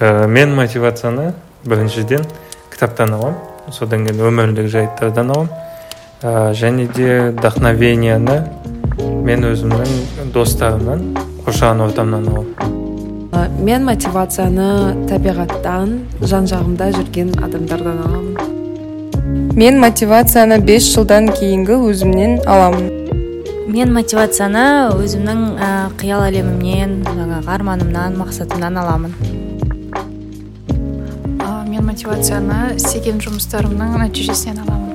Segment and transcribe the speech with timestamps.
[0.00, 1.32] ә, мен мотивацияны
[1.66, 2.24] біріншіден
[2.70, 3.38] кітаптан аламын.
[3.74, 5.50] Содан кейін өмірлік жайттардан аламын.
[6.22, 8.38] Ә, және де вдохновенияны
[9.26, 11.02] мен өзімнің достарымнан
[11.44, 12.78] қоршаған ортамнан аламын.
[13.58, 19.54] Мен мотивацияны табиғаттан жан жағымда жүрген адамдардан аламын.
[19.58, 22.86] Мен мотивацияны бес жылдан кейінгі өзімнен аламын.
[23.68, 29.47] Мен мотивацияны өзімнің ә, қиял әлемімнен жаңағы арманымнан мақсатымнан аламын.
[31.98, 34.94] Мотивацияны істеген жұмыстарымның нәтижесінен аламын.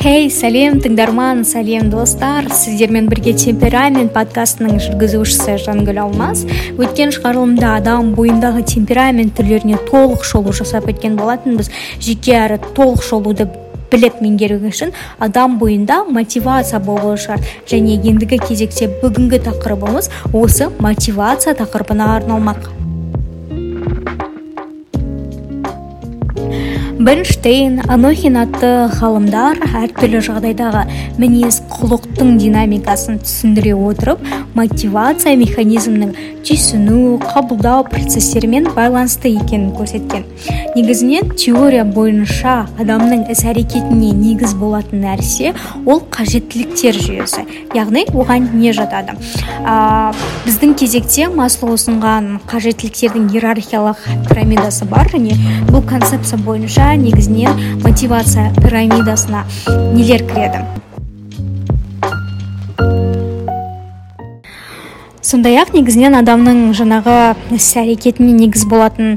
[0.00, 2.48] Хей сәлем тыңдарман сәлем достар.
[2.48, 10.56] Сіздермен бірге темперамент подкастының жүргізушісі жангүл алмас өткен шығарылымда адам бойындағы темперамент түрлеріне толық шолу
[10.56, 11.68] жасап өткен болатынбыз.
[12.00, 13.46] Жеке әрі толық шолуды
[13.92, 17.46] біліп меңгеру үшін адам бойында мотивация болуы шарт.
[17.70, 22.81] Және ендігі кезекте бүгінгі тақырыбымыз осы мотивация тақырыбына арналмақ.
[27.06, 30.82] Бернштейн анохин атты ғалымдар әртүрлі жағдайдағы
[31.18, 34.22] мінез құлықтың динамикасын түсіндіре отырып
[34.54, 36.12] мотивация механизмінің
[36.46, 40.24] түйсіну қабылдау процестерімен байланысты екенін көрсеткен.
[40.76, 45.52] Негізінен теория бойынша адамның іс әрекетіне негіз болатын нәрсе
[45.86, 49.14] ол қажеттіліктер жүйесі яғни оған не жатады.
[49.62, 50.12] Ә,
[50.46, 55.38] біздің кезекте масло ұсынған қажеттіліктердің иерархиялық пирамидасы бар және
[55.70, 59.44] бұл концепция бойынша негізінен мотивация пирамидасына
[59.96, 60.64] нелер кіреді
[65.32, 67.12] сондай ақ негізінен адамның жаңағы
[67.56, 69.14] іс әрекетіне негіз болатын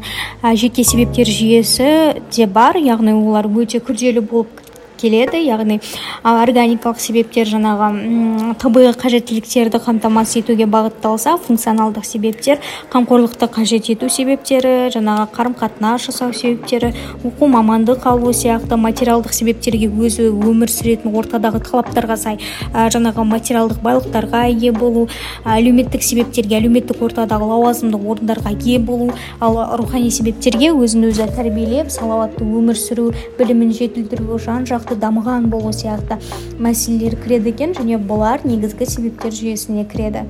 [0.55, 1.89] жеке себептер жүйесі
[2.31, 2.77] де бар.
[2.79, 4.61] Яғни олар өте күрделі болып
[4.99, 5.79] келеді яғни
[6.23, 12.61] органикалық себептер жаңағы табиғи қажеттіліктерді қамтамасыз етуге бағытталса функционалдық себептер
[12.93, 19.89] қамқорлықты қажет ету себептері жаңағы қарым қатынас жасау себептері оқу мамандық алу сияқты материалдық себептерге
[19.89, 22.39] өзі өмір сүретін ортадағы талаптарға сай
[22.73, 25.07] жаңағы материалдық байлықтарға ие болу
[25.45, 32.45] әлеуметтік себептерге әлеуметтік ортадағы лауазымды орындарға ие болу ал рухани себептерге өзін өзі тәрбиелеп салауатты
[32.45, 36.19] өмір сүру білімін жетілдіру жан дамыған болу сияқты
[36.61, 40.27] мәселелер кіреді екен және бұлар негізгі себептер жүйесіне кіреді.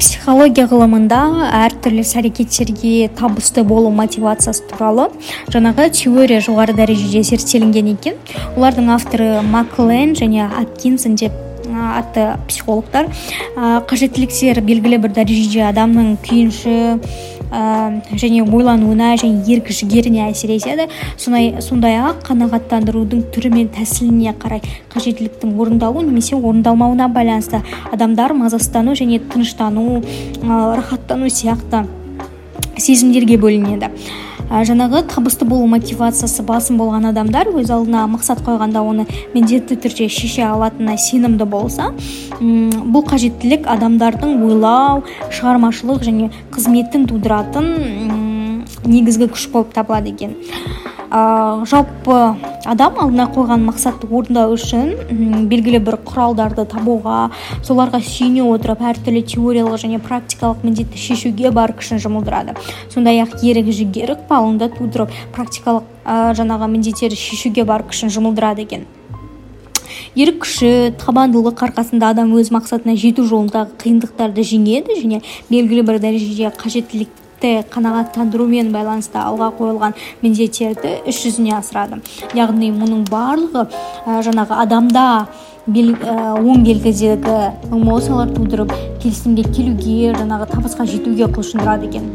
[0.00, 1.18] Психология ғылымында
[1.66, 5.08] әртүрлі іс әрекеттерге табысты болу мотивациясы туралы
[5.52, 8.18] жаңағы теория жоғары дәрежеде зерттелінген екен.
[8.56, 11.34] Олардың авторы маклен және аткинсон деп
[11.70, 13.08] атты психологтар
[13.90, 16.76] қажеттіліктер белгілі бір дәрежеде адамның күйінші
[17.50, 20.86] және ойлануына және ерік жігеріне әсер етеді
[21.18, 24.62] сондай ақ қанағаттандырудың түрі мен тәсіліне қарай
[24.94, 27.62] қажеттіліктің орындалу немесе орындалмауына байланысты.
[27.92, 30.02] Адамдар мазасыздану және тыныштану
[30.42, 31.86] рахаттану сияқты
[32.78, 33.90] сезімдерге бөлінеді.
[34.50, 40.42] Жаңағы табысты болу мотивациясы басым болған адамдар өз алдына мақсат қойғанда оны міндетті түрде шеше
[40.48, 41.92] алатынына сенімді болса
[42.40, 47.70] бұл қажеттілік адамдардың ойлау шығармашылық және қызметін тудыратын
[48.90, 50.34] негізгі күш болып табылады екен.
[51.10, 52.18] Ә, жалпы
[52.70, 54.92] адам алдына қойған мақсатты орындау үшін
[55.50, 57.30] белгілі бір құралдарды табуға
[57.66, 62.54] соларға сүйене отырып әртүрлі теориялық және практикалық міндетті шешуге бар күшін жұмылдырады.
[62.94, 68.86] Сондай ақ ерік жігер ықпалын тудырып практикалық ә, жаңағы міндеттерді шешуге бар күшін жұмылдырады екен.
[70.18, 76.50] Ерік күші табандылық арқасында адам өз мақсатына жету жолындағы қиындықтарды жеңеді және белгілі бір дәрежеде
[76.58, 82.00] қажеттілік қанағаттандырумен байланысты алға қойылған міндеттерді іс жүзіне асырады.
[82.36, 83.66] Яғни мұның барлығы
[84.04, 85.06] ә, жаңағы адамда
[85.66, 87.16] бел, ә, оң белгідегі
[87.72, 92.10] эмоциялар тудырып келісімге келуге жаңағы табысқа жетуге құлшындырады екен.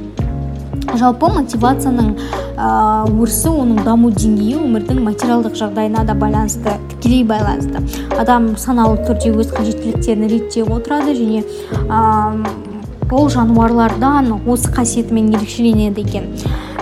[0.95, 2.13] Жалпы мотивацияның
[2.55, 2.69] ә,
[3.09, 7.81] өрісі оның даму деңгейі өмірдің материалдық жағдайына да байланысты тікелей байланысты.
[8.19, 11.43] Адам саналы түрде өз қажеттіліктерін реттеп отырады және
[13.11, 16.29] ол жануарлардан осы қасиетімен ерекшеленеді екен.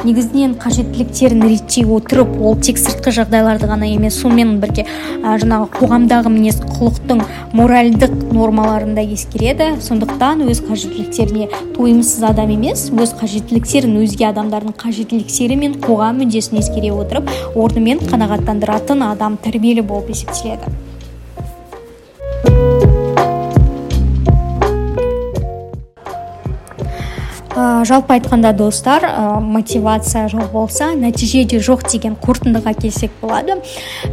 [0.03, 4.83] Негізінен қажеттіліктерін реттей отырып ол тек сыртқы жағдайларды ғана емес сонымен бірге
[5.23, 7.23] жаңағы қоғамдағы мінез құлықтың
[7.55, 9.77] моральдық нормаларын да ескереді.
[9.79, 11.47] Сондықтан өз қажеттіліктеріне
[11.77, 19.07] тойымсыз адам емес өз қажеттіліктерін өзге адамдардың қажеттіліктері мен қоғам мүддесін ескере отырып орнымен қанағаттандыратын
[19.07, 20.67] адам тәрбиелі болып есептеледі.
[27.55, 29.05] Жалпы айтканда достар
[29.41, 33.61] мотивация жок болсо нәтиже де жок деген корутундуга келсек болады.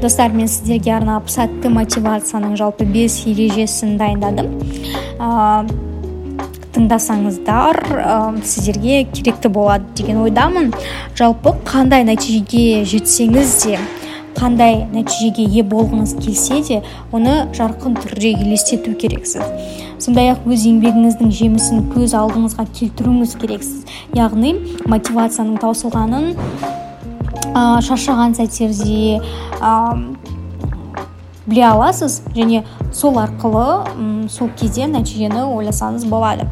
[0.03, 4.51] Достар мен сиздерге арнап сәтті мотивациянын жалпы бес ережесін дайындадым.
[6.75, 7.81] Тыңдасаңыздар
[8.45, 10.75] сіздерге керекті болады деген ойдамын.
[11.17, 13.81] Жалпы қандай нәтижеге жетсеңіз де
[14.37, 16.83] қандай нәтижеге ие болғыңыз келсе де
[17.13, 19.43] оны жарқын түрде елестету керексіз.
[20.01, 23.85] Сондай ақ өз еңбегіңіздің жемісін көз алдыңызға келтіруіңіз керексіз.
[24.17, 24.55] Яғни
[24.89, 26.31] мотивацияның таусылғанын
[27.85, 29.21] шаршаған сәттерде
[31.51, 32.63] біле аласыз және
[32.95, 36.49] сол арқылы сол кезде нәтижені ойласаңыз болады.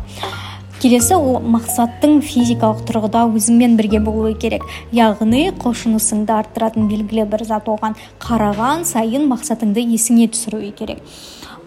[0.79, 4.62] Келесі ол мақсаттың физикалық тұрғыда өзіңмен бірге болуы керек.
[4.94, 11.03] Яғни құлшынысыңды арттыратын белгілі бір зат оған қараған сайын мақсатыңды есіңе түсіруі керек.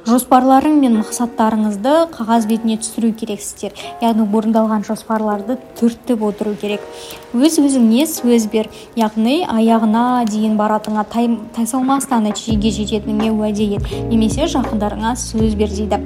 [0.07, 6.81] Жоспарларың мен мақсаттарыңызды қағаз бетіне түсіру керексіздер яғни орындалған жоспарларды түртіп отыру керек.
[7.37, 8.71] Өз өзіңе сөз бер.
[8.97, 11.05] Яғни аяғына дейін баратыныңа
[11.57, 13.87] тайсалмастан нәтижеге жететініңе уәде ет.
[14.09, 16.01] Немесе жақындарыңа сөз бер дейді.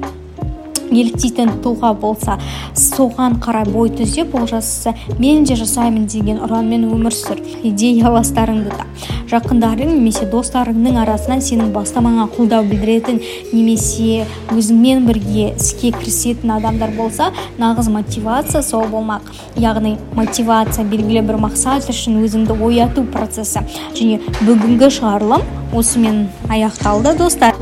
[0.92, 2.38] Еліктейтін тұлға болса
[2.78, 7.42] соған қарай бой түзеп ол жасаса мен де жасаймын деген ұранмен өмір сүр.
[7.66, 8.86] Идеяластарыңды да.
[9.32, 13.20] Жақындарың немесе достарыңның арасынан сенің бастамаңа қолдау білдіретін
[13.52, 19.34] немесе өзіңмен бірге іске кірісетін адамдар болса нағыз мотивация сол болмақ.
[19.58, 23.66] Яғни мотивация белгілі бір мақсат үшін өзіңді ояту процесі.
[23.98, 27.58] Және бүгінгі шығарылым осымен аяқталды достар.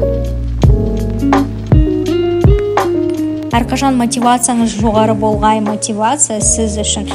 [3.53, 7.09] Әрқашан мотивацияңыз жоғары болғай мотивация сіз үшін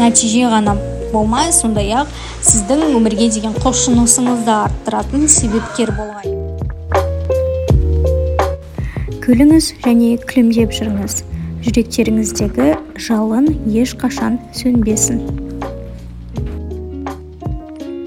[0.00, 0.74] нәтиже ғана
[1.12, 2.10] болмай сондай ақ
[2.46, 6.34] сіздің өмірге деген құлшынысыңызды арттыратын себепкер болғай.
[9.26, 11.20] Күліңіз және күлімдеп жүріңіз.
[11.66, 12.72] Жүректеріңіздегі
[13.06, 13.50] жалын
[13.82, 15.49] ешқашан сөнбесін.